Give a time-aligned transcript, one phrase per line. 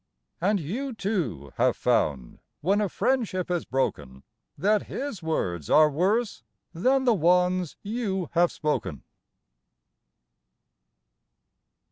[0.41, 4.23] And you, too, have found, when a friendship is broken,
[4.57, 6.41] That his words are worse
[6.73, 9.03] than the ones you have spoken.